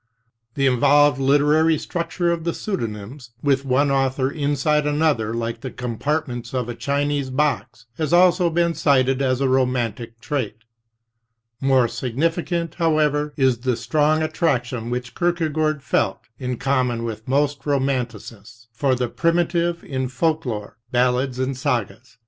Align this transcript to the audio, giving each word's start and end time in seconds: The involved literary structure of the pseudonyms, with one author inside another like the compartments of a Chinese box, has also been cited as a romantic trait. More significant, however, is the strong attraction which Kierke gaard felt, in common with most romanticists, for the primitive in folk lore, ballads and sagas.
The 0.55 0.65
involved 0.65 1.19
literary 1.19 1.77
structure 1.77 2.31
of 2.31 2.43
the 2.43 2.55
pseudonyms, 2.55 3.33
with 3.43 3.65
one 3.65 3.91
author 3.91 4.31
inside 4.31 4.87
another 4.87 5.31
like 5.31 5.61
the 5.61 5.69
compartments 5.69 6.55
of 6.55 6.67
a 6.67 6.73
Chinese 6.73 7.29
box, 7.29 7.85
has 7.99 8.11
also 8.11 8.49
been 8.49 8.73
cited 8.73 9.21
as 9.21 9.41
a 9.41 9.47
romantic 9.47 10.19
trait. 10.19 10.63
More 11.61 11.87
significant, 11.87 12.73
however, 12.79 13.35
is 13.37 13.59
the 13.59 13.77
strong 13.77 14.23
attraction 14.23 14.89
which 14.89 15.13
Kierke 15.13 15.53
gaard 15.53 15.83
felt, 15.83 16.21
in 16.39 16.57
common 16.57 17.03
with 17.03 17.27
most 17.27 17.63
romanticists, 17.67 18.69
for 18.73 18.95
the 18.95 19.07
primitive 19.07 19.83
in 19.83 20.07
folk 20.07 20.47
lore, 20.47 20.79
ballads 20.91 21.37
and 21.37 21.55
sagas. 21.55 22.17